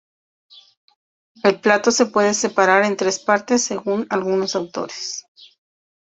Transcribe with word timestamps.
El 1.43 1.59
plato 1.61 1.91
se 1.91 2.07
puede 2.07 2.33
separar 2.33 2.85
en 2.85 2.97
tres 2.97 3.19
partes 3.19 3.63
según 3.65 4.07
algunos 4.09 4.55
autores. 4.55 5.27